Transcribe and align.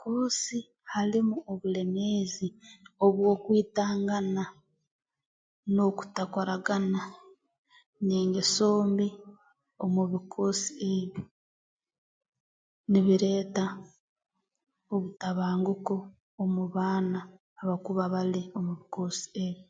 Koosi 0.00 0.58
halimu 0.92 1.36
obulemeezi 1.52 2.48
obw'okwitangana 3.04 4.44
n'okutakoragana 5.74 7.00
n'engeso 8.04 8.66
mbi 8.90 9.08
omu 9.84 10.02
bikoosi 10.12 10.72
ebi 10.92 11.20
nibireeta 12.90 13.64
obutabanguko 14.94 15.96
omu 16.42 16.62
baana 16.74 17.20
abakuba 17.60 18.04
bali 18.14 18.42
omu 18.58 18.72
bikoosi 18.80 19.26
ebi 19.46 19.62